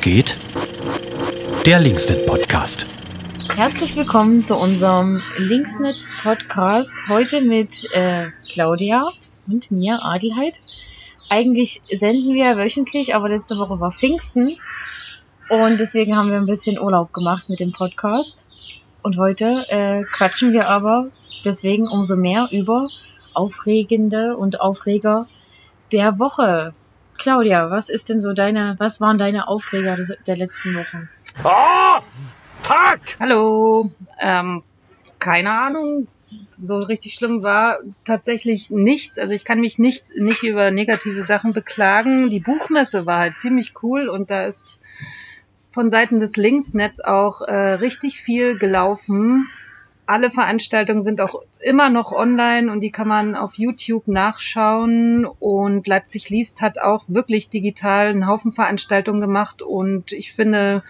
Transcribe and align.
Geht? 0.00 0.36
Der 1.64 1.80
Linksnet 1.80 2.26
Podcast. 2.26 2.86
Herzlich 3.56 3.96
willkommen 3.96 4.42
zu 4.42 4.56
unserem 4.56 5.22
Linksnet 5.36 6.06
Podcast. 6.22 6.94
Heute 7.08 7.40
mit 7.40 7.88
äh, 7.92 8.28
Claudia 8.52 9.10
und 9.46 9.70
mir, 9.70 10.04
Adelheid. 10.04 10.60
Eigentlich 11.28 11.82
senden 11.90 12.34
wir 12.34 12.56
wöchentlich, 12.56 13.14
aber 13.14 13.28
letzte 13.28 13.58
Woche 13.58 13.80
war 13.80 13.92
Pfingsten. 13.92 14.58
Und 15.48 15.78
deswegen 15.78 16.16
haben 16.16 16.30
wir 16.30 16.36
ein 16.36 16.46
bisschen 16.46 16.78
Urlaub 16.78 17.12
gemacht 17.12 17.48
mit 17.48 17.60
dem 17.60 17.72
Podcast. 17.72 18.48
Und 19.02 19.16
heute 19.18 19.66
äh, 19.68 20.04
quatschen 20.04 20.52
wir 20.52 20.68
aber 20.68 21.08
deswegen 21.44 21.88
umso 21.88 22.16
mehr 22.16 22.48
über 22.50 22.88
aufregende 23.34 24.36
und 24.36 24.60
Aufreger 24.60 25.28
der 25.92 26.18
Woche. 26.18 26.74
Claudia, 27.18 27.70
was 27.70 27.88
ist 27.88 28.08
denn 28.08 28.20
so 28.20 28.32
deine, 28.32 28.76
was 28.78 29.00
waren 29.00 29.18
deine 29.18 29.48
Aufreger 29.48 29.96
des, 29.96 30.12
der 30.26 30.36
letzten 30.36 30.74
Wochen? 30.74 31.08
Oh, 31.44 32.00
fuck! 32.60 33.00
Hallo, 33.20 33.90
ähm, 34.20 34.62
keine 35.18 35.50
Ahnung. 35.50 36.08
So 36.60 36.78
richtig 36.78 37.14
schlimm 37.14 37.42
war 37.42 37.78
tatsächlich 38.04 38.70
nichts. 38.70 39.18
Also 39.18 39.34
ich 39.34 39.44
kann 39.44 39.60
mich 39.60 39.78
nicht, 39.78 40.10
nicht 40.16 40.42
über 40.42 40.70
negative 40.70 41.22
Sachen 41.22 41.52
beklagen. 41.52 42.30
Die 42.30 42.40
Buchmesse 42.40 43.06
war 43.06 43.18
halt 43.18 43.38
ziemlich 43.38 43.74
cool 43.82 44.08
und 44.08 44.30
da 44.30 44.46
ist 44.46 44.82
von 45.70 45.90
Seiten 45.90 46.18
des 46.18 46.36
Linksnetz 46.36 47.00
auch 47.00 47.42
äh, 47.42 47.54
richtig 47.74 48.20
viel 48.20 48.58
gelaufen. 48.58 49.46
Alle 50.06 50.30
Veranstaltungen 50.30 51.02
sind 51.02 51.20
auch 51.20 51.42
immer 51.58 51.90
noch 51.90 52.12
online 52.12 52.70
und 52.70 52.80
die 52.80 52.92
kann 52.92 53.08
man 53.08 53.34
auf 53.34 53.58
YouTube 53.58 54.06
nachschauen. 54.06 55.26
Und 55.26 55.86
Leipzig 55.86 56.30
liest 56.30 56.62
hat 56.62 56.78
auch 56.78 57.04
wirklich 57.08 57.48
digital 57.48 58.08
einen 58.08 58.26
Haufen 58.26 58.52
Veranstaltungen 58.52 59.20
gemacht. 59.20 59.62
Und 59.62 60.12
ich 60.12 60.32
finde, 60.32 60.84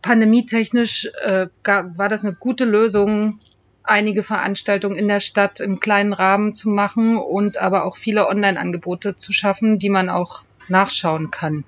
pandemietechnisch 0.00 1.10
äh, 1.22 1.48
war 1.64 2.08
das 2.08 2.24
eine 2.24 2.34
gute 2.34 2.64
Lösung, 2.64 3.40
einige 3.84 4.22
Veranstaltungen 4.22 4.96
in 4.96 5.08
der 5.08 5.20
Stadt 5.20 5.60
im 5.60 5.80
kleinen 5.80 6.12
Rahmen 6.12 6.54
zu 6.54 6.68
machen 6.68 7.18
und 7.18 7.58
aber 7.58 7.84
auch 7.84 7.96
viele 7.96 8.28
Online-Angebote 8.28 9.16
zu 9.16 9.32
schaffen, 9.32 9.78
die 9.78 9.90
man 9.90 10.08
auch 10.08 10.42
nachschauen 10.68 11.30
kann. 11.30 11.64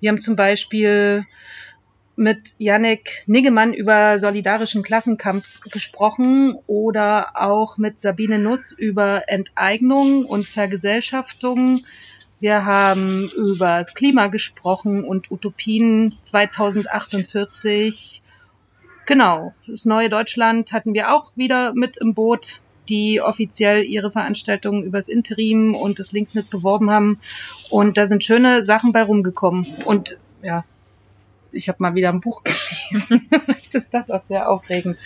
Wir 0.00 0.10
haben 0.10 0.20
zum 0.20 0.36
Beispiel 0.36 1.26
mit 2.18 2.54
Yannick 2.58 3.22
Niggemann 3.26 3.72
über 3.72 4.18
solidarischen 4.18 4.82
Klassenkampf 4.82 5.60
gesprochen 5.60 6.58
oder 6.66 7.30
auch 7.34 7.78
mit 7.78 8.00
Sabine 8.00 8.38
Nuss 8.38 8.72
über 8.72 9.28
Enteignung 9.28 10.24
und 10.24 10.46
Vergesellschaftung. 10.46 11.84
Wir 12.40 12.64
haben 12.64 13.30
über 13.36 13.78
das 13.78 13.94
Klima 13.94 14.26
gesprochen 14.26 15.04
und 15.04 15.30
Utopien 15.30 16.16
2048. 16.22 18.22
Genau, 19.06 19.54
das 19.66 19.84
neue 19.84 20.08
Deutschland 20.08 20.72
hatten 20.72 20.94
wir 20.94 21.14
auch 21.14 21.32
wieder 21.36 21.72
mit 21.74 21.98
im 21.98 22.14
Boot, 22.14 22.60
die 22.88 23.20
offiziell 23.20 23.84
ihre 23.84 24.10
Veranstaltungen 24.10 24.82
übers 24.82 25.08
Interim 25.08 25.74
und 25.74 26.00
das 26.00 26.12
Linksnet 26.12 26.50
beworben 26.50 26.90
haben. 26.90 27.20
Und 27.70 27.96
da 27.96 28.06
sind 28.06 28.24
schöne 28.24 28.64
Sachen 28.64 28.92
bei 28.92 29.02
rumgekommen. 29.02 29.66
Und 29.84 30.18
ja, 30.42 30.64
ich 31.52 31.68
habe 31.68 31.82
mal 31.82 31.94
wieder 31.94 32.10
ein 32.10 32.20
Buch 32.20 32.42
gelesen. 32.90 33.28
das 33.72 33.84
ist 33.84 33.94
das 33.94 34.10
auch 34.10 34.22
sehr 34.22 34.48
aufregend. 34.48 34.98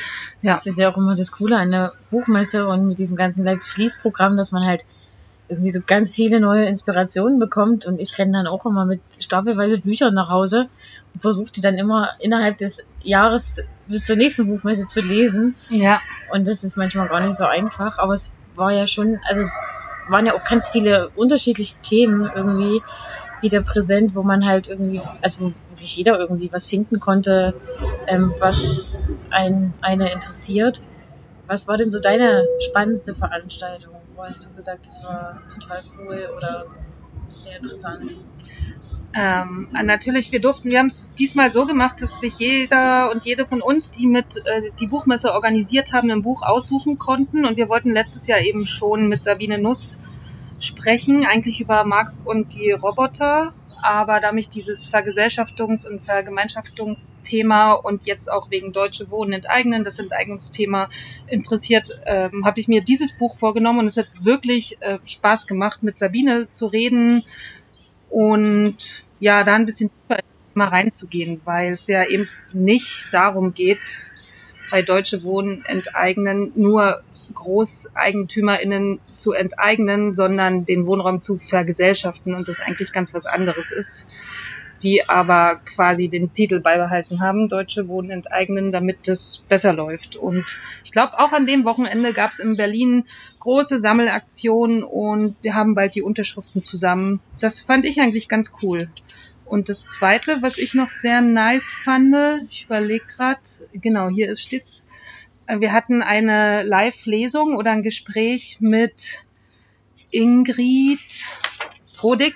Ja. 0.42 0.54
Das 0.54 0.66
ist 0.66 0.78
ja 0.78 0.90
auch 0.90 0.96
immer 0.96 1.16
das 1.16 1.32
Coole 1.32 1.56
an 1.56 1.70
der 1.70 1.92
Buchmesse 2.10 2.66
und 2.66 2.86
mit 2.86 2.98
diesem 2.98 3.16
ganzen 3.16 3.44
Leipzig-Lies-Programm, 3.44 4.36
dass 4.36 4.52
man 4.52 4.66
halt 4.66 4.84
irgendwie 5.48 5.70
so 5.70 5.80
ganz 5.86 6.10
viele 6.10 6.40
neue 6.40 6.64
Inspirationen 6.64 7.38
bekommt 7.38 7.84
und 7.84 8.00
ich 8.00 8.16
renne 8.18 8.32
dann 8.32 8.46
auch 8.46 8.64
immer 8.64 8.86
mit 8.86 9.00
stapelweise 9.18 9.78
Büchern 9.78 10.14
nach 10.14 10.30
Hause 10.30 10.68
und 11.14 11.20
versuche 11.20 11.52
die 11.52 11.60
dann 11.60 11.74
immer 11.74 12.10
innerhalb 12.20 12.58
des 12.58 12.82
Jahres 13.02 13.62
bis 13.86 14.06
zur 14.06 14.16
nächsten 14.16 14.46
Buchmesse 14.46 14.86
zu 14.86 15.00
lesen. 15.00 15.54
Ja. 15.68 16.00
Und 16.32 16.48
das 16.48 16.64
ist 16.64 16.76
manchmal 16.76 17.08
gar 17.08 17.20
nicht 17.20 17.36
so 17.36 17.44
einfach, 17.44 17.98
aber 17.98 18.14
es 18.14 18.34
war 18.54 18.72
ja 18.72 18.86
schon, 18.86 19.18
also 19.28 19.42
es 19.42 19.58
waren 20.08 20.26
ja 20.26 20.34
auch 20.34 20.44
ganz 20.44 20.68
viele 20.68 21.10
unterschiedliche 21.14 21.76
Themen 21.82 22.30
irgendwie, 22.34 22.82
wieder 23.42 23.62
präsent, 23.62 24.14
wo 24.14 24.22
man 24.22 24.46
halt 24.46 24.68
irgendwie, 24.68 25.00
also 25.20 25.46
wo 25.46 25.52
sich 25.76 25.96
jeder 25.96 26.18
irgendwie 26.18 26.50
was 26.52 26.66
finden 26.66 27.00
konnte, 27.00 27.54
ähm, 28.06 28.34
was 28.38 28.86
ein, 29.30 29.74
eine 29.80 30.12
interessiert. 30.12 30.82
Was 31.46 31.68
war 31.68 31.76
denn 31.76 31.90
so 31.90 32.00
deine 32.00 32.44
spannendste 32.68 33.14
Veranstaltung? 33.14 33.94
Wo 34.14 34.22
hast 34.22 34.44
du 34.44 34.52
gesagt, 34.54 34.86
das 34.86 35.02
war 35.02 35.42
total 35.52 35.82
cool 35.98 36.28
oder 36.36 36.66
sehr 37.34 37.56
interessant? 37.56 38.14
Ähm, 39.14 39.68
natürlich, 39.72 40.32
wir 40.32 40.40
durften, 40.40 40.70
wir 40.70 40.78
haben 40.78 40.86
es 40.86 41.14
diesmal 41.14 41.50
so 41.50 41.66
gemacht, 41.66 42.00
dass 42.00 42.20
sich 42.20 42.38
jeder 42.38 43.10
und 43.10 43.24
jede 43.24 43.46
von 43.46 43.60
uns, 43.60 43.90
die 43.90 44.06
mit 44.06 44.38
äh, 44.46 44.70
die 44.80 44.86
Buchmesse 44.86 45.34
organisiert 45.34 45.92
haben, 45.92 46.10
ein 46.10 46.22
Buch 46.22 46.42
aussuchen 46.42 46.98
konnten. 46.98 47.44
Und 47.44 47.56
wir 47.58 47.68
wollten 47.68 47.90
letztes 47.90 48.26
Jahr 48.26 48.40
eben 48.40 48.64
schon 48.64 49.08
mit 49.08 49.22
Sabine 49.22 49.58
Nuss 49.58 50.00
sprechen, 50.64 51.24
eigentlich 51.24 51.60
über 51.60 51.84
Marx 51.84 52.22
und 52.24 52.54
die 52.54 52.72
Roboter. 52.72 53.52
Aber 53.82 54.20
da 54.20 54.30
mich 54.30 54.48
dieses 54.48 54.88
Vergesellschaftungs- 54.88 55.88
und 55.88 56.00
Vergemeinschaftungsthema 56.00 57.72
und 57.72 58.06
jetzt 58.06 58.30
auch 58.30 58.48
wegen 58.48 58.72
Deutsche 58.72 59.10
Wohnen 59.10 59.32
enteignen, 59.32 59.82
das 59.82 59.98
Enteignungsthema 59.98 60.88
interessiert, 61.26 62.00
ähm, 62.06 62.44
habe 62.44 62.60
ich 62.60 62.68
mir 62.68 62.80
dieses 62.80 63.10
Buch 63.10 63.34
vorgenommen 63.34 63.80
und 63.80 63.86
es 63.86 63.96
hat 63.96 64.24
wirklich 64.24 64.80
äh, 64.82 64.98
Spaß 65.04 65.48
gemacht, 65.48 65.82
mit 65.82 65.98
Sabine 65.98 66.48
zu 66.52 66.68
reden 66.68 67.24
und 68.08 68.76
ja, 69.18 69.42
da 69.42 69.56
ein 69.56 69.66
bisschen 69.66 69.90
mal 70.54 70.68
reinzugehen, 70.68 71.40
weil 71.44 71.72
es 71.72 71.86
ja 71.88 72.06
eben 72.06 72.28
nicht 72.52 73.08
darum 73.10 73.54
geht, 73.54 74.06
bei 74.70 74.82
Deutsche 74.82 75.22
Wohnen 75.22 75.64
enteignen 75.64 76.52
nur 76.54 77.02
GroßeigentümerInnen 77.32 79.00
zu 79.16 79.32
enteignen, 79.32 80.14
sondern 80.14 80.64
den 80.64 80.86
Wohnraum 80.86 81.22
zu 81.22 81.38
vergesellschaften 81.38 82.34
und 82.34 82.48
das 82.48 82.60
eigentlich 82.60 82.92
ganz 82.92 83.14
was 83.14 83.26
anderes 83.26 83.72
ist, 83.72 84.08
die 84.82 85.08
aber 85.08 85.60
quasi 85.64 86.08
den 86.08 86.32
Titel 86.32 86.60
beibehalten 86.60 87.20
haben, 87.20 87.48
Deutsche 87.48 87.88
Wohnen 87.88 88.10
enteignen, 88.10 88.72
damit 88.72 89.06
das 89.06 89.44
besser 89.48 89.72
läuft. 89.72 90.16
Und 90.16 90.58
ich 90.84 90.92
glaube, 90.92 91.18
auch 91.18 91.32
an 91.32 91.46
dem 91.46 91.64
Wochenende 91.64 92.12
gab 92.12 92.32
es 92.32 92.38
in 92.40 92.56
Berlin 92.56 93.04
große 93.38 93.78
Sammelaktionen 93.78 94.82
und 94.82 95.36
wir 95.42 95.54
haben 95.54 95.74
bald 95.74 95.94
die 95.94 96.02
Unterschriften 96.02 96.62
zusammen. 96.62 97.20
Das 97.40 97.60
fand 97.60 97.84
ich 97.84 98.00
eigentlich 98.00 98.28
ganz 98.28 98.52
cool. 98.62 98.88
Und 99.44 99.68
das 99.68 99.86
Zweite, 99.86 100.38
was 100.40 100.56
ich 100.56 100.72
noch 100.72 100.88
sehr 100.88 101.20
nice 101.20 101.74
fand, 101.74 102.16
ich 102.48 102.64
überlege 102.64 103.04
gerade, 103.04 103.40
genau, 103.74 104.08
hier 104.08 104.34
steht's, 104.36 104.88
wir 105.60 105.72
hatten 105.72 106.02
eine 106.02 106.62
Live-Lesung 106.62 107.56
oder 107.56 107.72
ein 107.72 107.82
Gespräch 107.82 108.58
mit 108.60 109.24
Ingrid 110.10 111.24
Prodig 111.96 112.34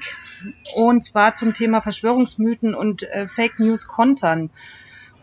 und 0.74 1.02
zwar 1.02 1.34
zum 1.34 1.54
Thema 1.54 1.80
Verschwörungsmythen 1.80 2.74
und 2.74 3.02
äh, 3.04 3.26
Fake 3.26 3.58
News 3.58 3.88
kontern. 3.88 4.50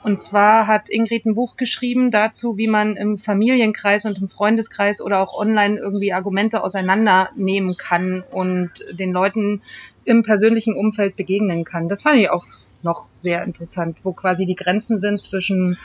Und 0.03 0.21
zwar 0.21 0.67
hat 0.67 0.89
Ingrid 0.89 1.25
ein 1.25 1.35
Buch 1.35 1.55
geschrieben 1.55 2.11
dazu, 2.11 2.57
wie 2.57 2.67
man 2.67 2.97
im 2.97 3.17
Familienkreis 3.17 4.05
und 4.05 4.17
im 4.19 4.27
Freundeskreis 4.27 4.99
oder 4.99 5.19
auch 5.19 5.33
online 5.33 5.79
irgendwie 5.79 6.11
Argumente 6.11 6.61
auseinandernehmen 6.61 7.77
kann 7.77 8.21
und 8.31 8.71
den 8.91 9.13
Leuten 9.13 9.61
im 10.03 10.23
persönlichen 10.23 10.75
Umfeld 10.75 11.15
begegnen 11.15 11.63
kann. 11.63 11.87
Das 11.87 12.01
fand 12.01 12.17
ich 12.17 12.29
auch 12.29 12.43
noch 12.81 13.07
sehr 13.15 13.43
interessant, 13.43 13.97
wo 14.03 14.11
quasi 14.11 14.45
die 14.45 14.55
Grenzen 14.55 14.97
sind 14.97 15.23
zwischen 15.23 15.77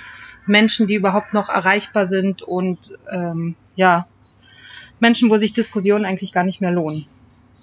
Menschen, 0.49 0.87
die 0.87 0.95
überhaupt 0.95 1.35
noch 1.35 1.49
erreichbar 1.49 2.07
sind 2.07 2.43
und 2.43 2.99
ähm, 3.11 3.55
ja, 3.77 4.07
Menschen, 5.01 5.31
wo 5.31 5.37
sich 5.37 5.53
Diskussionen 5.53 6.05
eigentlich 6.05 6.33
gar 6.33 6.45
nicht 6.45 6.61
mehr 6.61 6.73
lohnen. 6.73 7.07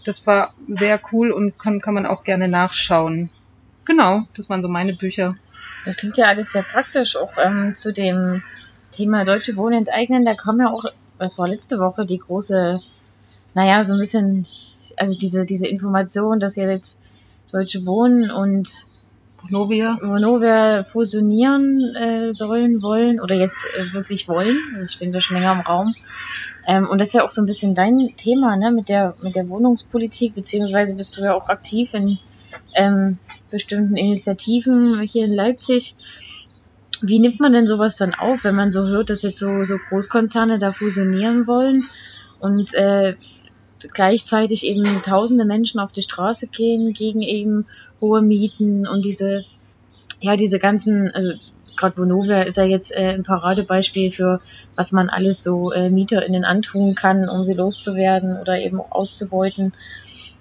Das 0.05 0.25
war 0.27 0.53
sehr 0.67 0.99
cool 1.11 1.31
und 1.31 1.57
kann, 1.57 1.81
kann 1.81 1.93
man 1.93 2.05
auch 2.05 2.23
gerne 2.23 2.47
nachschauen. 2.47 3.29
Genau, 3.85 4.23
das 4.35 4.49
waren 4.49 4.61
so 4.61 4.69
meine 4.69 4.93
Bücher. 4.93 5.35
Das 5.85 5.97
klingt 5.97 6.17
ja 6.17 6.25
alles 6.25 6.51
sehr 6.51 6.63
praktisch, 6.63 7.15
auch 7.15 7.33
ähm, 7.37 7.75
zu 7.75 7.93
dem 7.93 8.43
Thema 8.91 9.25
Deutsche 9.25 9.55
Wohnen 9.55 9.79
enteignen. 9.79 10.25
Da 10.25 10.33
kam 10.33 10.59
ja 10.59 10.69
auch, 10.71 10.85
was 11.17 11.37
war 11.37 11.47
letzte 11.47 11.79
Woche, 11.79 12.05
die 12.05 12.17
große, 12.17 12.79
naja, 13.53 13.83
so 13.83 13.93
ein 13.93 13.99
bisschen, 13.99 14.47
also 14.97 15.17
diese, 15.17 15.45
diese 15.45 15.67
Information, 15.67 16.39
dass 16.39 16.55
ja 16.55 16.67
jetzt 16.67 17.01
Deutsche 17.51 17.85
Wohnen 17.85 18.31
und 18.31 18.69
Vonovia. 19.49 19.97
Vonovia 20.01 20.83
fusionieren 20.83 21.95
äh, 21.95 22.33
sollen, 22.33 22.81
wollen 22.81 23.19
oder 23.19 23.35
jetzt 23.35 23.65
äh, 23.75 23.93
wirklich 23.93 24.27
wollen. 24.27 24.57
Das 24.77 24.93
steht 24.93 25.13
ja 25.13 25.21
schon 25.21 25.37
länger 25.37 25.53
im 25.53 25.59
Raum. 25.61 25.95
Ähm, 26.67 26.87
und 26.89 26.99
das 26.99 27.09
ist 27.09 27.13
ja 27.13 27.23
auch 27.23 27.29
so 27.29 27.41
ein 27.41 27.45
bisschen 27.45 27.75
dein 27.75 28.13
Thema, 28.17 28.55
ne, 28.57 28.71
mit 28.71 28.89
der, 28.89 29.15
mit 29.21 29.35
der 29.35 29.47
Wohnungspolitik, 29.49 30.35
beziehungsweise 30.35 30.95
bist 30.95 31.17
du 31.17 31.21
ja 31.21 31.33
auch 31.33 31.47
aktiv 31.47 31.93
in 31.93 32.17
ähm, 32.73 33.19
bestimmten 33.51 33.95
Initiativen 33.95 35.01
hier 35.01 35.25
in 35.25 35.33
Leipzig. 35.33 35.95
Wie 37.01 37.19
nimmt 37.19 37.39
man 37.39 37.53
denn 37.53 37.67
sowas 37.67 37.97
dann 37.97 38.13
auf, 38.13 38.43
wenn 38.43 38.55
man 38.55 38.71
so 38.71 38.87
hört, 38.87 39.09
dass 39.09 39.21
jetzt 39.21 39.39
so, 39.39 39.63
so 39.65 39.77
Großkonzerne 39.89 40.57
da 40.57 40.71
fusionieren 40.71 41.45
wollen 41.45 41.83
und 42.39 42.73
äh, 42.73 43.15
gleichzeitig 43.93 44.65
eben 44.65 45.01
tausende 45.03 45.45
Menschen 45.45 45.79
auf 45.79 45.91
die 45.91 46.01
Straße 46.01 46.47
gehen 46.47 46.93
gegen 46.93 47.21
eben 47.21 47.67
hohe 48.01 48.21
Mieten 48.21 48.87
und 48.87 49.05
diese 49.05 49.45
ja, 50.21 50.35
diese 50.37 50.59
ganzen, 50.59 51.11
also 51.13 51.33
gerade 51.75 51.97
Vonovia 51.97 52.41
ist 52.41 52.57
ja 52.57 52.63
jetzt 52.63 52.91
äh, 52.91 53.13
ein 53.13 53.23
Paradebeispiel 53.23 54.11
für, 54.11 54.41
was 54.75 54.91
man 54.91 55.09
alles 55.09 55.43
so 55.43 55.71
äh, 55.71 55.89
MieterInnen 55.89 56.45
antun 56.45 56.95
kann, 56.95 57.29
um 57.29 57.45
sie 57.45 57.53
loszuwerden 57.53 58.37
oder 58.39 58.57
eben 58.57 58.79
auch 58.79 58.91
auszubeuten. 58.91 59.73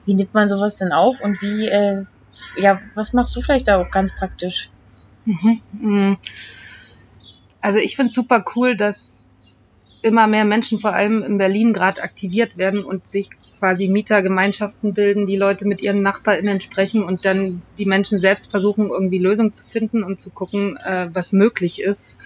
Wie 0.06 0.14
nimmt 0.14 0.34
man 0.34 0.48
sowas 0.48 0.76
denn 0.76 0.92
auf 0.92 1.20
und 1.20 1.40
wie, 1.42 1.66
äh, 1.66 2.04
ja, 2.56 2.80
was 2.94 3.12
machst 3.12 3.34
du 3.36 3.42
vielleicht 3.42 3.68
da 3.68 3.80
auch 3.80 3.90
ganz 3.90 4.14
praktisch? 4.16 4.70
Mhm. 5.24 5.60
mhm. 5.72 6.18
Also 7.60 7.78
ich 7.78 7.96
finde 7.96 8.12
super 8.12 8.44
cool, 8.54 8.76
dass 8.76 9.30
immer 10.04 10.26
mehr 10.26 10.44
Menschen, 10.44 10.78
vor 10.78 10.92
allem 10.92 11.22
in 11.22 11.38
Berlin, 11.38 11.72
gerade 11.72 12.02
aktiviert 12.02 12.58
werden 12.58 12.84
und 12.84 13.08
sich 13.08 13.30
quasi 13.58 13.88
Mietergemeinschaften 13.88 14.92
bilden, 14.92 15.26
die 15.26 15.36
Leute 15.36 15.66
mit 15.66 15.80
ihren 15.80 16.02
NachbarInnen 16.02 16.60
sprechen 16.60 17.02
und 17.02 17.24
dann 17.24 17.62
die 17.78 17.86
Menschen 17.86 18.18
selbst 18.18 18.50
versuchen, 18.50 18.90
irgendwie 18.90 19.18
Lösungen 19.18 19.54
zu 19.54 19.64
finden 19.64 20.02
und 20.02 20.20
zu 20.20 20.30
gucken, 20.30 20.76
äh, 20.76 21.08
was 21.14 21.32
möglich 21.32 21.80
ist. 21.80 22.18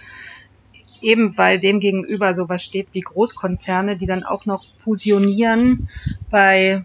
Eben 1.01 1.37
weil 1.37 1.59
dem 1.59 1.79
gegenüber 1.79 2.33
sowas 2.33 2.61
steht 2.61 2.89
wie 2.91 2.99
Großkonzerne, 2.99 3.95
die 3.95 4.05
dann 4.05 4.25
auch 4.25 4.45
noch 4.45 4.65
fusionieren. 4.65 5.87
Bei 6.29 6.83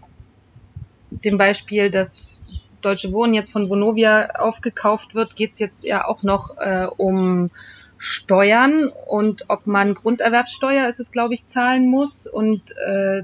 dem 1.09 1.37
Beispiel, 1.37 1.91
dass 1.91 2.41
Deutsche 2.79 3.11
Wohnen 3.11 3.33
jetzt 3.33 3.51
von 3.51 3.69
Vonovia 3.69 4.29
aufgekauft 4.35 5.15
wird, 5.15 5.35
geht 5.35 5.51
es 5.51 5.59
jetzt 5.59 5.83
ja 5.83 6.07
auch 6.07 6.23
noch 6.23 6.55
äh, 6.57 6.87
um 6.95 7.49
Steuern 7.97 8.91
und 9.07 9.45
ob 9.47 9.67
man 9.67 9.93
Grunderwerbsteuer, 9.93 10.87
ist 10.87 10.99
es 10.99 11.11
glaube 11.11 11.33
ich, 11.33 11.45
zahlen 11.45 11.87
muss. 11.87 12.27
Und 12.27 12.61
äh, 12.77 13.23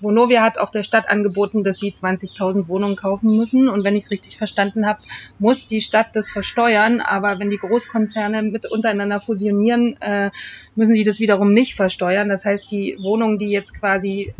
Vonovia 0.00 0.42
hat 0.42 0.58
auch 0.58 0.70
der 0.70 0.82
Stadt 0.82 1.08
angeboten, 1.08 1.64
dass 1.64 1.78
sie 1.78 1.92
20.000 1.92 2.68
Wohnungen 2.68 2.96
kaufen 2.96 3.36
müssen. 3.36 3.68
Und 3.68 3.84
wenn 3.84 3.96
ich 3.96 4.04
es 4.04 4.10
richtig 4.10 4.36
verstanden 4.36 4.86
habe, 4.86 5.00
muss 5.38 5.66
die 5.66 5.80
Stadt 5.80 6.14
das 6.14 6.30
versteuern. 6.30 7.00
Aber 7.00 7.38
wenn 7.38 7.50
die 7.50 7.58
Großkonzerne 7.58 8.42
mit 8.42 8.70
untereinander 8.70 9.20
fusionieren, 9.20 10.00
äh, 10.00 10.30
müssen 10.74 10.94
sie 10.94 11.04
das 11.04 11.20
wiederum 11.20 11.52
nicht 11.52 11.74
versteuern. 11.74 12.28
Das 12.28 12.44
heißt, 12.44 12.70
die 12.70 12.96
Wohnungen, 13.02 13.38
die 13.38 13.50
jetzt 13.50 13.78
quasi 13.78 14.34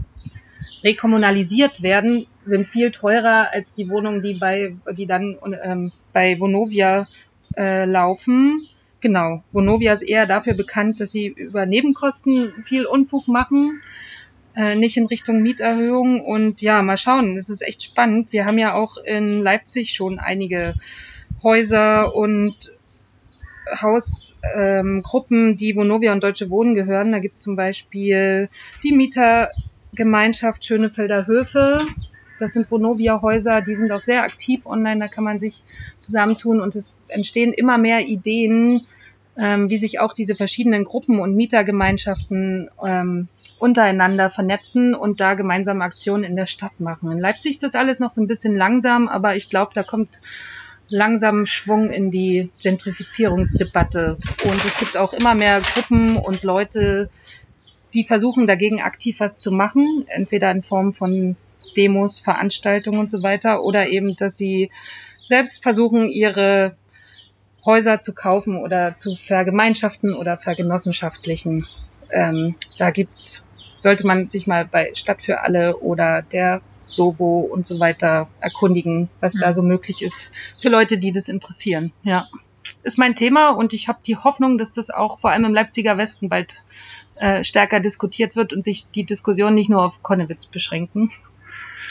rekommunalisiert 0.83 1.83
werden, 1.83 2.27
sind 2.45 2.69
viel 2.69 2.91
teurer 2.91 3.49
als 3.53 3.75
die 3.75 3.89
Wohnungen, 3.89 4.21
die 4.21 4.35
bei, 4.35 4.77
die 4.93 5.07
dann 5.07 5.39
ähm, 5.63 5.93
bei 6.13 6.39
Vonovia 6.39 7.07
äh, 7.57 7.87
laufen. 7.87 8.69
Genau. 9.05 9.45
Vonovia 9.53 9.93
ist 9.93 10.01
eher 10.01 10.25
dafür 10.25 10.55
bekannt, 10.55 10.99
dass 10.99 11.13
sie 11.13 11.27
über 11.27 11.67
Nebenkosten 11.67 12.55
viel 12.63 12.87
Unfug 12.87 13.29
machen, 13.29 13.83
äh, 14.57 14.77
nicht 14.77 14.97
in 14.97 15.05
Richtung 15.05 15.43
Mieterhöhung. 15.43 16.23
Und 16.23 16.63
ja, 16.63 16.81
mal 16.81 16.97
schauen. 16.97 17.37
Es 17.37 17.51
ist 17.51 17.61
echt 17.61 17.83
spannend. 17.83 18.33
Wir 18.33 18.47
haben 18.47 18.57
ja 18.57 18.73
auch 18.73 18.97
in 18.97 19.43
Leipzig 19.43 19.93
schon 19.93 20.19
einige 20.19 20.73
Häuser 21.43 22.17
und 22.17 22.79
Hausgruppen, 23.79 25.49
ähm, 25.51 25.57
die 25.59 25.77
Vonovia 25.77 26.15
und 26.15 26.25
Deutsche 26.25 26.49
Wohnen 26.49 26.75
gehören. 26.75 27.13
Da 27.13 27.19
gibt 27.19 27.37
es 27.37 27.43
zum 27.43 27.57
Beispiel 27.57 28.49
die 28.83 28.93
Mietergemeinschaft 28.93 30.65
Schönefelder 30.65 31.27
Höfe. 31.27 31.77
Das 32.39 32.55
sind 32.55 32.71
Vonovia-Häuser, 32.71 33.61
die 33.61 33.75
sind 33.75 33.93
auch 33.93 34.01
sehr 34.01 34.23
aktiv 34.23 34.65
online, 34.65 34.99
da 34.99 35.09
kann 35.09 35.25
man 35.25 35.39
sich 35.39 35.63
zusammentun 35.99 36.61
und 36.61 36.75
es 36.75 36.97
entstehen 37.09 37.53
immer 37.53 37.79
mehr 37.79 38.07
Ideen, 38.07 38.87
ähm, 39.37 39.71
wie 39.71 39.77
sich 39.77 40.01
auch 40.01 40.13
diese 40.13 40.35
verschiedenen 40.35 40.85
Gruppen 40.85 41.19
und 41.19 41.35
Mietergemeinschaften 41.35 42.71
ähm, 42.85 43.29
untereinander 43.59 44.31
vernetzen 44.31 44.95
und 44.95 45.21
da 45.21 45.35
gemeinsame 45.35 45.85
Aktionen 45.85 46.25
in 46.25 46.37
der 46.37 46.47
Stadt 46.47 46.79
machen. 46.79 47.11
In 47.11 47.19
Leipzig 47.19 47.53
ist 47.53 47.63
das 47.63 47.75
alles 47.75 47.99
noch 47.99 48.11
so 48.11 48.21
ein 48.21 48.29
bisschen 48.29 48.57
langsam, 48.57 49.09
aber 49.09 49.37
ich 49.37 49.51
glaube, 49.51 49.73
da 49.75 49.83
kommt 49.83 50.21
langsam 50.89 51.47
Schwung 51.47 51.91
in 51.91 52.11
die 52.11 52.51
Gentrifizierungsdebatte. 52.63 54.19
Und 54.45 54.65
es 54.65 54.77
gibt 54.79 54.97
auch 54.97 55.13
immer 55.13 55.35
mehr 55.35 55.61
Gruppen 55.61 56.17
und 56.17 56.43
Leute, 56.43 57.11
die 57.95 58.05
versuchen 58.05 58.47
dagegen 58.47 58.81
aktiv 58.83 59.21
was 59.21 59.41
zu 59.41 59.51
machen, 59.51 60.05
entweder 60.09 60.51
in 60.51 60.63
Form 60.63 60.93
von 60.93 61.37
Demos, 61.77 62.19
Veranstaltungen 62.19 62.99
und 62.99 63.11
so 63.11 63.23
weiter, 63.23 63.63
oder 63.63 63.89
eben, 63.89 64.17
dass 64.17 64.37
sie 64.37 64.71
selbst 65.25 65.63
versuchen, 65.63 66.09
ihre 66.09 66.77
Häuser 67.65 68.01
zu 68.01 68.15
kaufen 68.15 68.57
oder 68.57 68.97
zu 68.97 69.17
vergemeinschaften 69.17 70.15
oder 70.15 70.37
vergenossenschaftlichen. 70.37 71.67
Ähm, 72.11 72.57
da 72.79 72.91
gibt's, 72.91 73.45
sollte 73.77 74.07
man 74.07 74.29
sich 74.29 74.47
mal 74.47 74.65
bei 74.65 74.93
Stadt 74.95 75.23
für 75.23 75.41
alle 75.41 75.79
oder 75.79 76.23
der 76.23 76.61
Sovo 76.83 77.41
und 77.41 77.67
so 77.67 77.81
weiter 77.81 78.29
erkundigen, 78.41 79.09
was 79.21 79.35
ja. 79.35 79.47
da 79.47 79.55
so 79.55 79.63
möglich 79.63 80.03
ist 80.03 80.31
für 80.61 80.69
Leute, 80.69 80.99
die 80.99 81.13
das 81.13 81.29
interessieren. 81.29 81.93
Ja, 82.03 82.29
ist 82.83 82.99
mein 82.99 83.15
Thema 83.15 83.51
und 83.51 83.73
ich 83.73 83.89
habe 83.89 83.99
die 84.07 84.17
Hoffnung, 84.17 84.59
dass 84.59 84.73
das 84.73 84.91
auch 84.91 85.19
vor 85.19 85.31
allem 85.31 85.45
im 85.45 85.55
Leipziger 85.55 85.97
Westen 85.99 86.29
bald 86.29 86.65
äh, 87.17 87.45
stärker 87.45 87.81
diskutiert 87.81 88.37
wird 88.37 88.53
und 88.53 88.65
sich 88.65 88.87
die 88.95 89.05
Diskussion 89.05 89.55
nicht 89.55 89.71
nur 89.71 89.83
auf 89.83 90.03
Konnewitz 90.03 90.47
beschränken. 90.47 91.11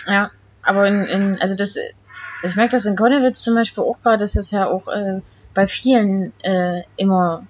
Ja, 0.08 0.32
aber 0.62 0.88
in, 0.88 1.04
in 1.04 1.42
also 1.42 1.56
das, 1.56 1.76
ich 2.44 2.56
merke 2.56 2.72
das 2.72 2.86
in 2.86 2.96
Konnewitz 2.96 3.42
zum 3.42 3.56
Beispiel 3.56 3.84
auch 3.84 4.02
gerade, 4.02 4.20
dass 4.20 4.36
es 4.36 4.52
ja 4.52 4.68
auch 4.68 4.88
äh, 4.88 5.22
bei 5.54 5.68
vielen 5.68 6.34
äh, 6.44 6.84
immer, 6.98 7.46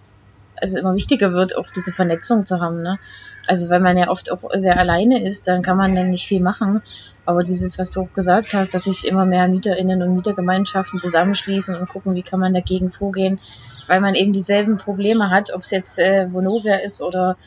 also 0.56 0.78
immer 0.78 0.96
wichtiger 0.96 1.34
wird, 1.34 1.56
auch 1.56 1.68
diese 1.76 1.92
Vernetzung 1.92 2.46
zu 2.46 2.60
haben. 2.60 2.82
Ne? 2.82 3.00
Also 3.48 3.70
wenn 3.70 3.82
man 3.82 3.98
ja 3.98 4.10
oft 4.10 4.32
auch 4.32 4.50
sehr 4.56 4.78
alleine 4.78 5.26
ist, 5.26 5.48
dann 5.48 5.62
kann 5.62 5.78
man 5.78 5.96
dann 5.96 6.12
nicht 6.12 6.28
viel 6.28 6.42
machen. 6.42 6.82
Aber 7.26 7.44
dieses, 7.44 7.80
was 7.80 7.92
du 7.92 8.02
auch 8.02 8.14
gesagt 8.14 8.54
hast, 8.54 8.74
dass 8.74 8.84
sich 8.84 9.08
immer 9.08 9.26
mehr 9.26 9.48
MieterInnen 9.48 10.02
und 10.02 10.16
Mietergemeinschaften 10.16 11.00
zusammenschließen 11.00 11.76
und 11.76 11.88
gucken, 11.88 12.16
wie 12.16 12.24
kann 12.24 12.40
man 12.40 12.54
dagegen 12.54 12.92
vorgehen, 12.92 13.40
weil 13.88 14.02
man 14.02 14.16
eben 14.16 14.34
dieselben 14.34 14.78
Probleme 14.78 15.30
hat, 15.30 15.54
ob 15.54 15.62
es 15.62 15.72
jetzt 15.72 16.00
äh, 16.00 16.32
Vonovia 16.32 16.78
ist 16.78 17.02
oder 17.02 17.38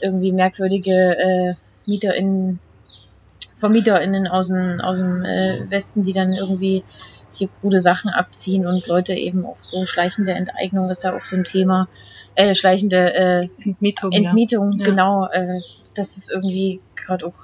irgendwie 0.00 0.30
merkwürdige 0.30 1.18
äh, 1.18 1.54
MieterInnen, 1.86 2.60
VermieterInnen 3.58 4.28
aus 4.28 4.48
dem, 4.48 4.80
aus 4.80 4.98
dem 4.98 5.24
äh, 5.24 5.70
Westen, 5.70 6.02
die 6.02 6.12
dann 6.12 6.30
irgendwie 6.30 6.84
hier 7.36 7.48
krude 7.60 7.80
Sachen 7.80 8.10
abziehen 8.10 8.66
und 8.66 8.86
Leute 8.86 9.14
eben 9.14 9.44
auch 9.44 9.56
so 9.60 9.86
schleichende 9.86 10.32
Enteignung 10.32 10.90
ist 10.90 11.04
ja 11.04 11.16
auch 11.16 11.24
so 11.24 11.36
ein 11.36 11.44
Thema. 11.44 11.88
Äh, 12.34 12.54
schleichende 12.54 13.14
äh, 13.14 13.48
Entmietung, 13.64 14.12
Entmietung 14.12 14.72
ja. 14.72 14.84
genau. 14.84 15.26
Äh, 15.26 15.58
das 15.94 16.16
ist 16.16 16.30
irgendwie 16.30 16.80
gerade 16.94 17.26
auch, 17.26 17.34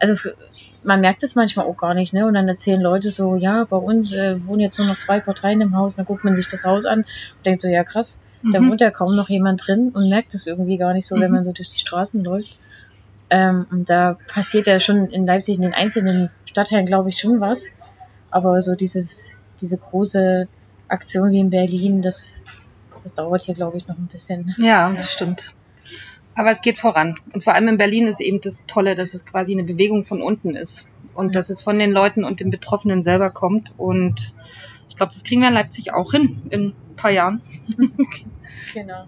also 0.00 0.12
es, 0.12 0.34
man 0.82 1.00
merkt 1.00 1.22
es 1.22 1.34
manchmal 1.34 1.66
auch 1.66 1.76
gar 1.76 1.94
nicht, 1.94 2.12
ne? 2.12 2.26
Und 2.26 2.34
dann 2.34 2.48
erzählen 2.48 2.80
Leute 2.80 3.10
so, 3.10 3.36
ja, 3.36 3.64
bei 3.64 3.76
uns 3.76 4.12
äh, 4.12 4.36
wohnen 4.46 4.60
jetzt 4.60 4.78
nur 4.78 4.86
noch 4.86 4.98
zwei 4.98 5.20
Parteien 5.20 5.60
im 5.60 5.76
Haus, 5.76 5.96
dann 5.96 6.04
guckt 6.04 6.24
man 6.24 6.34
sich 6.34 6.48
das 6.48 6.64
Haus 6.64 6.84
an 6.84 7.00
und 7.00 7.46
denkt 7.46 7.62
so, 7.62 7.68
ja 7.68 7.84
krass, 7.84 8.20
mhm. 8.42 8.52
da 8.52 8.60
wohnt 8.60 8.80
ja 8.80 8.90
kaum 8.90 9.16
noch 9.16 9.28
jemand 9.28 9.66
drin 9.66 9.90
und 9.94 10.08
merkt 10.08 10.34
es 10.34 10.46
irgendwie 10.46 10.76
gar 10.76 10.92
nicht 10.92 11.06
so, 11.06 11.16
mhm. 11.16 11.20
wenn 11.22 11.32
man 11.32 11.44
so 11.44 11.52
durch 11.52 11.70
die 11.70 11.78
Straßen 11.78 12.22
läuft. 12.22 12.58
Ähm, 13.30 13.66
und 13.70 13.88
da 13.88 14.18
passiert 14.28 14.66
ja 14.66 14.80
schon 14.80 15.06
in 15.06 15.26
Leipzig 15.26 15.56
in 15.56 15.62
den 15.62 15.74
einzelnen 15.74 16.30
Stadtteilen, 16.44 16.86
glaube 16.86 17.08
ich, 17.08 17.18
schon 17.18 17.40
was. 17.40 17.68
Aber 18.34 18.60
so 18.62 18.74
dieses, 18.74 19.30
diese 19.60 19.78
große 19.78 20.48
Aktion 20.88 21.30
wie 21.30 21.38
in 21.38 21.50
Berlin, 21.50 22.02
das, 22.02 22.42
das 23.04 23.14
dauert 23.14 23.42
hier, 23.42 23.54
glaube 23.54 23.76
ich, 23.76 23.86
noch 23.86 23.96
ein 23.96 24.08
bisschen. 24.08 24.56
Ja, 24.58 24.92
das 24.92 25.12
stimmt. 25.12 25.54
Aber 26.34 26.50
es 26.50 26.60
geht 26.60 26.76
voran. 26.76 27.14
Und 27.32 27.44
vor 27.44 27.54
allem 27.54 27.68
in 27.68 27.78
Berlin 27.78 28.08
ist 28.08 28.20
eben 28.20 28.40
das 28.40 28.66
Tolle, 28.66 28.96
dass 28.96 29.14
es 29.14 29.24
quasi 29.24 29.52
eine 29.52 29.62
Bewegung 29.62 30.04
von 30.04 30.20
unten 30.20 30.56
ist. 30.56 30.88
Und 31.14 31.26
ja. 31.26 31.32
dass 31.34 31.48
es 31.48 31.62
von 31.62 31.78
den 31.78 31.92
Leuten 31.92 32.24
und 32.24 32.40
den 32.40 32.50
Betroffenen 32.50 33.04
selber 33.04 33.30
kommt. 33.30 33.72
Und 33.76 34.34
ich 34.88 34.96
glaube, 34.96 35.12
das 35.12 35.22
kriegen 35.22 35.40
wir 35.40 35.48
in 35.50 35.54
Leipzig 35.54 35.92
auch 35.92 36.10
hin 36.10 36.42
in 36.50 36.70
ein 36.70 36.96
paar 36.96 37.12
Jahren. 37.12 37.40
genau. 38.74 39.04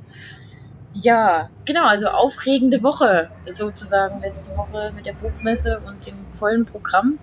Ja, 0.94 1.50
genau, 1.64 1.84
also 1.84 2.06
aufregende 2.06 2.80
Woche 2.84 3.28
sozusagen 3.52 4.20
letzte 4.20 4.56
Woche 4.56 4.92
mit 4.94 5.04
der 5.04 5.14
Buchmesse 5.14 5.80
und 5.84 6.06
dem 6.06 6.14
vollen 6.32 6.64
Programm. 6.64 7.18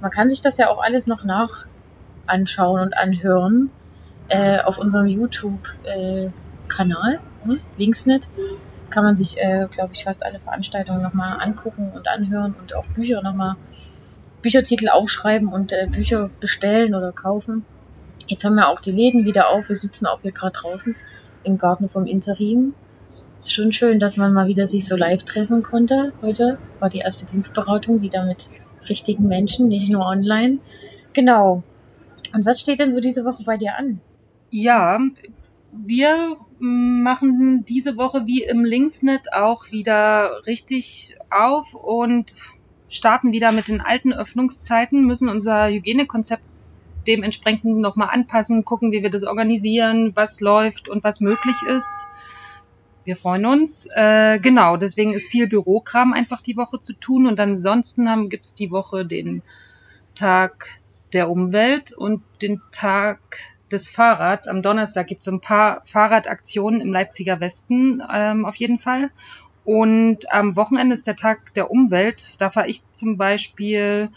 Man 0.00 0.10
kann 0.10 0.30
sich 0.30 0.40
das 0.40 0.58
ja 0.58 0.70
auch 0.70 0.82
alles 0.82 1.06
noch 1.06 1.24
nach 1.24 1.66
anschauen 2.26 2.80
und 2.80 2.96
anhören 2.96 3.70
äh, 4.28 4.60
auf 4.60 4.78
unserem 4.78 5.06
YouTube-Kanal, 5.06 7.14
äh, 7.14 7.44
hm, 7.44 7.60
Linksnet. 7.76 8.28
Kann 8.90 9.04
man 9.04 9.16
sich, 9.16 9.38
äh, 9.38 9.66
glaube 9.70 9.94
ich, 9.94 10.04
fast 10.04 10.24
alle 10.24 10.38
Veranstaltungen 10.38 11.02
nochmal 11.02 11.40
angucken 11.40 11.92
und 11.94 12.08
anhören 12.08 12.54
und 12.60 12.74
auch 12.74 12.86
Bücher 12.86 13.22
nochmal, 13.22 13.56
Büchertitel 14.40 14.88
aufschreiben 14.88 15.48
und 15.48 15.72
äh, 15.72 15.88
Bücher 15.90 16.30
bestellen 16.40 16.94
oder 16.94 17.12
kaufen. 17.12 17.64
Jetzt 18.28 18.44
haben 18.44 18.54
wir 18.54 18.68
auch 18.68 18.80
die 18.80 18.92
Läden 18.92 19.24
wieder 19.24 19.48
auf. 19.48 19.68
Wir 19.68 19.76
sitzen 19.76 20.06
auch 20.06 20.20
hier 20.22 20.32
gerade 20.32 20.52
draußen 20.52 20.94
im 21.42 21.58
Garten 21.58 21.88
vom 21.88 22.06
Interim. 22.06 22.74
Ist 23.38 23.52
schon 23.52 23.72
schön, 23.72 24.00
dass 24.00 24.16
man 24.16 24.32
mal 24.32 24.46
wieder 24.46 24.66
sich 24.66 24.86
so 24.86 24.96
live 24.96 25.24
treffen 25.24 25.62
konnte. 25.62 26.12
Heute 26.22 26.58
war 26.78 26.90
die 26.90 26.98
erste 26.98 27.26
Dienstberatung 27.26 28.02
wieder 28.02 28.24
mit 28.24 28.46
richtigen 28.88 29.28
Menschen, 29.28 29.68
nicht 29.68 29.90
nur 29.90 30.06
online. 30.06 30.58
Genau. 31.12 31.62
Und 32.34 32.46
was 32.46 32.60
steht 32.60 32.80
denn 32.80 32.92
so 32.92 33.00
diese 33.00 33.24
Woche 33.24 33.42
bei 33.44 33.56
dir 33.56 33.76
an? 33.76 34.00
Ja, 34.50 34.98
wir 35.72 36.36
machen 36.58 37.64
diese 37.66 37.96
Woche 37.96 38.26
wie 38.26 38.42
im 38.42 38.64
Linksnet 38.64 39.32
auch 39.32 39.70
wieder 39.70 40.46
richtig 40.46 41.16
auf 41.30 41.74
und 41.74 42.34
starten 42.88 43.32
wieder 43.32 43.52
mit 43.52 43.68
den 43.68 43.80
alten 43.80 44.12
Öffnungszeiten, 44.12 45.04
müssen 45.04 45.28
unser 45.28 45.68
Hygienekonzept 45.68 46.42
dementsprechend 47.06 47.78
nochmal 47.78 48.08
anpassen, 48.12 48.64
gucken, 48.64 48.92
wie 48.92 49.02
wir 49.02 49.10
das 49.10 49.24
organisieren, 49.24 50.12
was 50.14 50.40
läuft 50.40 50.88
und 50.88 51.04
was 51.04 51.20
möglich 51.20 51.56
ist. 51.62 52.06
Wir 53.08 53.16
freuen 53.16 53.46
uns. 53.46 53.88
Äh, 53.94 54.38
genau, 54.38 54.76
deswegen 54.76 55.14
ist 55.14 55.30
viel 55.30 55.48
Bürokram 55.48 56.12
einfach 56.12 56.42
die 56.42 56.58
Woche 56.58 56.78
zu 56.78 56.92
tun. 56.92 57.26
Und 57.26 57.40
ansonsten 57.40 58.10
haben, 58.10 58.28
gibt's 58.28 58.54
die 58.54 58.70
Woche 58.70 59.06
den 59.06 59.40
Tag 60.14 60.78
der 61.14 61.30
Umwelt 61.30 61.94
und 61.94 62.22
den 62.42 62.60
Tag 62.70 63.18
des 63.72 63.88
Fahrrads. 63.88 64.46
Am 64.46 64.60
Donnerstag 64.60 65.06
gibt's 65.06 65.24
so 65.24 65.30
ein 65.30 65.40
paar 65.40 65.80
Fahrradaktionen 65.86 66.82
im 66.82 66.92
Leipziger 66.92 67.40
Westen 67.40 68.02
ähm, 68.12 68.44
auf 68.44 68.56
jeden 68.56 68.78
Fall. 68.78 69.08
Und 69.64 70.30
am 70.30 70.54
Wochenende 70.54 70.92
ist 70.92 71.06
der 71.06 71.16
Tag 71.16 71.54
der 71.54 71.70
Umwelt. 71.70 72.34
Da 72.36 72.50
fahre 72.50 72.68
ich 72.68 72.82
zum 72.92 73.16
Beispiel 73.16 74.10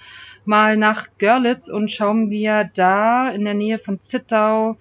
mal 0.43 0.75
nach 0.75 1.07
Görlitz 1.17 1.69
und 1.69 1.89
schauen 1.91 2.29
wir 2.29 2.69
da 2.74 3.29
in 3.29 3.45
der 3.45 3.53
Nähe 3.53 3.79
von 3.79 4.01
Zittau 4.01 4.75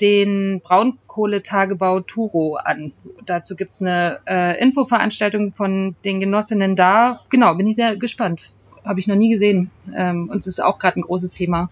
den 0.00 0.60
Braunkohletagebau 0.60 2.00
Turo 2.00 2.56
an. 2.56 2.92
Dazu 3.26 3.56
gibt's 3.56 3.82
eine 3.82 4.20
äh, 4.26 4.60
Infoveranstaltung 4.60 5.50
von 5.50 5.94
den 6.04 6.20
Genossinnen 6.20 6.76
da. 6.76 7.20
Genau, 7.28 7.54
bin 7.54 7.66
ich 7.66 7.76
sehr 7.76 7.96
gespannt. 7.96 8.40
Habe 8.84 9.00
ich 9.00 9.06
noch 9.06 9.16
nie 9.16 9.30
gesehen. 9.30 9.70
Ähm, 9.94 10.28
und 10.30 10.38
es 10.38 10.46
ist 10.46 10.60
auch 10.60 10.78
gerade 10.78 11.00
ein 11.00 11.02
großes 11.02 11.32
Thema, 11.32 11.70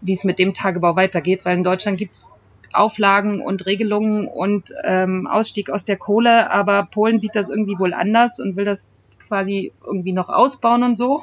wie 0.00 0.12
es 0.12 0.24
mit 0.24 0.38
dem 0.38 0.54
Tagebau 0.54 0.96
weitergeht, 0.96 1.44
weil 1.44 1.56
in 1.56 1.64
Deutschland 1.64 1.98
gibt's 1.98 2.28
Auflagen 2.72 3.40
und 3.40 3.66
Regelungen 3.66 4.28
und 4.28 4.72
ähm, 4.84 5.26
Ausstieg 5.26 5.70
aus 5.70 5.84
der 5.84 5.96
Kohle, 5.96 6.50
aber 6.50 6.84
Polen 6.84 7.18
sieht 7.18 7.34
das 7.34 7.50
irgendwie 7.50 7.78
wohl 7.78 7.92
anders 7.92 8.38
und 8.38 8.56
will 8.56 8.64
das 8.64 8.94
quasi 9.30 9.72
irgendwie 9.86 10.12
noch 10.12 10.28
ausbauen 10.28 10.82
und 10.82 10.96
so. 10.96 11.22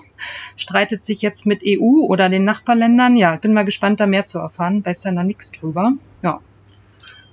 Streitet 0.56 1.04
sich 1.04 1.22
jetzt 1.22 1.46
mit 1.46 1.62
EU 1.66 2.06
oder 2.06 2.30
den 2.30 2.46
Nachbarländern. 2.46 3.18
Ja, 3.18 3.36
bin 3.36 3.52
mal 3.52 3.66
gespannt, 3.66 4.00
da 4.00 4.08
mehr 4.08 4.26
zu 4.26 4.40
erfahren. 4.40 4.84
Weiß 4.86 5.02
da 5.02 5.12
noch 5.12 5.24
nichts 5.24 5.52
drüber. 5.52 5.92
Ja. 6.24 6.40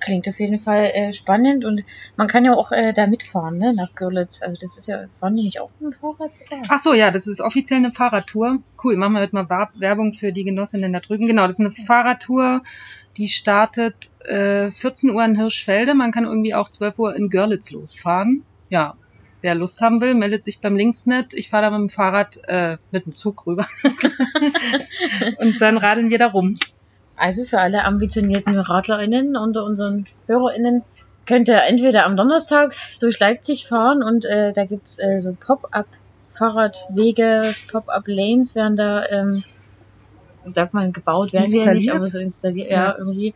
Klingt 0.01 0.29
auf 0.29 0.41
jeden 0.41 0.59
Fall 0.59 0.91
äh, 0.93 1.13
spannend 1.13 1.65
und 1.65 1.85
man 2.17 2.27
kann 2.27 2.45
ja 2.45 2.55
auch 2.55 2.73
äh, 2.73 2.93
da 2.93 3.07
mitfahren, 3.07 3.57
ne, 3.57 3.73
nach 3.73 3.95
Görlitz. 3.95 4.43
Also 4.43 4.57
das 4.61 4.77
ist 4.77 4.89
ja, 4.89 5.05
fahren 5.21 5.37
die 5.37 5.45
nicht 5.45 5.61
auch 5.61 5.71
mit 5.79 5.95
dem 5.95 5.99
Fahrrad 5.99 6.37
sogar? 6.37 6.65
Ach 6.69 6.79
so, 6.81 6.93
ja, 6.93 7.13
das 7.13 7.29
ist 7.29 7.41
offiziell 7.41 7.79
eine 7.79 7.93
Fahrradtour. 7.93 8.59
Cool, 8.83 8.97
machen 8.97 9.15
wir 9.15 9.21
heute 9.21 9.37
mal 9.37 9.69
Werbung 9.77 10.13
für 10.13 10.33
die 10.33 10.45
Genossinnen 10.45 10.93
da 10.93 10.99
drüben. 10.99 11.29
Genau, 11.29 11.47
das 11.47 11.61
ist 11.61 11.65
eine 11.65 11.71
Fahrradtour, 11.71 12.63
die 13.17 13.29
startet 13.29 14.11
äh, 14.27 14.73
14 14.73 15.11
Uhr 15.11 15.25
in 15.25 15.37
Hirschfelde. 15.37 15.95
Man 15.95 16.11
kann 16.11 16.25
irgendwie 16.25 16.55
auch 16.55 16.69
12 16.69 16.99
Uhr 16.99 17.17
in 17.17 17.31
Görlitz 17.31 17.71
losfahren. 17.71 18.43
Ja, 18.69 18.97
wer 19.45 19.55
Lust 19.55 19.81
haben 19.83 20.01
will, 20.01 20.15
meldet 20.15 20.43
sich 20.43 20.61
beim 20.61 20.75
Linksnet. 20.75 21.35
Ich 21.35 21.51
fahre 21.51 21.65
da 21.65 21.71
mit 21.71 21.79
dem 21.79 21.91
Fahrrad, 21.91 22.41
äh, 22.49 22.79
mit 22.91 23.05
dem 23.05 23.15
Zug 23.17 23.47
rüber. 23.47 23.69
und 25.39 25.61
dann 25.61 25.77
radeln 25.77 26.09
wir 26.09 26.17
da 26.19 26.29
rum. 26.29 26.57
Also 27.15 27.45
für 27.45 27.59
alle 27.61 27.85
ambitionierten 27.85 28.59
RadlerInnen 28.59 29.37
unter 29.37 29.65
unseren 29.65 30.07
HörerInnen 30.27 30.83
könnt 31.27 31.49
ihr 31.49 31.63
entweder 31.63 32.07
am 32.07 32.17
Donnerstag 32.17 32.73
durch 33.01 33.19
Leipzig 33.21 33.69
fahren 33.69 34.03
und 34.03 34.25
äh, 34.25 34.55
da 34.55 34.65
gibt's 34.65 34.99
äh, 34.99 35.21
so 35.21 35.37
Pop-up-Fahrradwege, 35.39 37.55
Pop-up-Lanes 37.71 38.55
werden 38.57 38.77
da, 38.77 39.07
ähm, 39.11 39.45
wie 40.45 40.51
sagt 40.51 40.75
man, 40.75 40.95
gebaut, 40.95 41.35
werden 41.35 41.53
die 41.53 41.59
ja 41.59 41.75
nicht, 41.75 41.93
aber 41.93 42.07
so 42.07 42.19
installiert, 42.19 42.71
Ja. 42.71 42.85
ja, 42.85 42.97
irgendwie. 42.99 43.35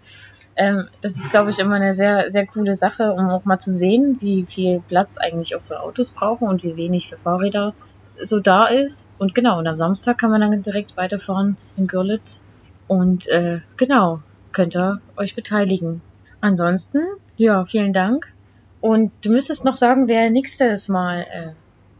Ähm, 0.60 0.88
das 1.02 1.16
ist, 1.16 1.30
glaube 1.30 1.50
ich, 1.50 1.58
immer 1.60 1.76
eine 1.76 1.94
sehr, 1.94 2.30
sehr 2.30 2.44
coole 2.46 2.74
Sache, 2.74 3.12
um 3.12 3.30
auch 3.30 3.44
mal 3.44 3.60
zu 3.60 3.70
sehen, 3.72 4.18
wie 4.20 4.44
viel 4.44 4.82
Platz 4.88 5.16
eigentlich 5.16 5.54
auch 5.54 5.62
so 5.62 5.76
Autos 5.76 6.10
brauchen 6.10 6.48
und 6.48 6.64
wie 6.64 6.76
wenig 6.76 7.08
für 7.08 7.16
Fahrräder 7.16 7.74
so 8.20 8.40
da 8.40 8.66
ist. 8.66 9.08
Und 9.18 9.34
genau, 9.36 9.58
und 9.60 9.68
am 9.68 9.76
Samstag 9.78 10.18
kann 10.18 10.30
man 10.32 10.40
dann 10.40 10.62
direkt 10.64 10.96
weiterfahren 10.96 11.56
in 11.76 11.86
Görlitz. 11.86 12.42
Und 12.88 13.28
äh, 13.28 13.60
genau, 13.76 14.20
könnt 14.52 14.74
ihr 14.76 15.00
euch 15.16 15.36
beteiligen. 15.36 16.00
Ansonsten, 16.40 17.02
ja, 17.36 17.64
vielen 17.66 17.92
Dank. 17.92 18.26
Und 18.80 19.12
du 19.22 19.30
müsstest 19.30 19.64
noch 19.64 19.76
sagen, 19.76 20.08
wer 20.08 20.28
nächstes 20.30 20.88
Mal 20.88 21.20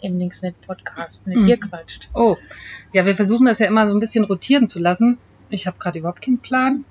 äh, 0.01 0.07
im 0.07 0.19
Linksnet 0.19 0.61
Podcast 0.67 1.27
mit 1.29 1.39
Mhm. 1.39 1.47
dir 1.47 1.57
quatscht. 1.59 2.09
Oh, 2.15 2.37
ja, 2.93 3.05
wir 3.07 3.15
versuchen 3.15 3.47
das 3.47 3.61
ja 3.61 3.67
immer 3.67 3.89
so 3.89 3.95
ein 3.97 4.01
bisschen 4.01 4.25
rotieren 4.25 4.67
zu 4.67 4.81
lassen. 4.81 5.19
Ich 5.49 5.67
habe 5.67 5.77
gerade 5.79 5.99
überhaupt 6.01 6.23
keinen 6.23 6.39
Plan, 6.39 6.85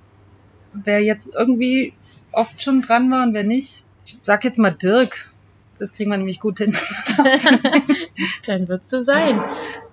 wer 0.74 1.04
jetzt 1.04 1.36
irgendwie 1.36 1.94
oft 2.32 2.62
schon 2.62 2.82
dran 2.82 3.10
war 3.12 3.24
und 3.24 3.34
wer 3.34 3.44
nicht. 3.44 3.84
Ich 4.06 4.20
sag 4.24 4.44
jetzt 4.44 4.60
mal 4.60 4.72
Dirk. 4.72 5.32
Das 5.80 5.94
kriegen 5.94 6.10
wir 6.10 6.18
nämlich 6.18 6.40
gut 6.40 6.58
hin. 6.58 6.76
dann 8.48 8.68
wird's 8.68 8.90
so 8.90 9.00
sein. 9.02 9.44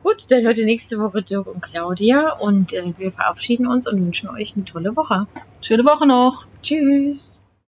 Gut, 0.03 0.31
dann 0.31 0.43
hört 0.43 0.59
ihr 0.59 0.65
nächste 0.65 0.99
Woche 0.99 1.23
Dirk 1.23 1.47
und 1.47 1.61
Claudia 1.61 2.33
und 2.33 2.73
äh, 2.73 2.95
wir 2.97 3.13
verabschieden 3.13 3.67
uns 3.67 3.87
und 3.87 4.01
wünschen 4.01 4.29
euch 4.31 4.55
eine 4.55 4.65
tolle 4.65 4.97
Woche. 4.97 5.27
Schöne 5.61 5.85
Woche 5.85 6.07
noch. 6.07 6.47
Tschüss. 6.63 7.44